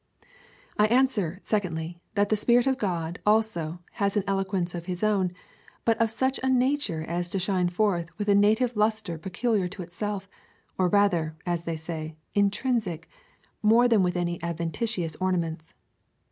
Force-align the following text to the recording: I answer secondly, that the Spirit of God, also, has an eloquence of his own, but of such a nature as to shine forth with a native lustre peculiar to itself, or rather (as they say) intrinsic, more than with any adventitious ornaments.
I 0.79 0.87
answer 0.87 1.37
secondly, 1.43 1.99
that 2.15 2.29
the 2.29 2.35
Spirit 2.35 2.65
of 2.65 2.79
God, 2.79 3.19
also, 3.23 3.81
has 3.91 4.17
an 4.17 4.23
eloquence 4.25 4.73
of 4.73 4.87
his 4.87 5.03
own, 5.03 5.31
but 5.85 5.95
of 6.01 6.09
such 6.09 6.39
a 6.41 6.49
nature 6.49 7.03
as 7.03 7.29
to 7.29 7.37
shine 7.37 7.69
forth 7.69 8.09
with 8.17 8.27
a 8.27 8.33
native 8.33 8.75
lustre 8.75 9.19
peculiar 9.19 9.67
to 9.67 9.83
itself, 9.83 10.27
or 10.75 10.87
rather 10.87 11.35
(as 11.45 11.65
they 11.65 11.75
say) 11.75 12.15
intrinsic, 12.33 13.07
more 13.61 13.87
than 13.87 14.01
with 14.01 14.17
any 14.17 14.41
adventitious 14.41 15.15
ornaments. 15.17 15.75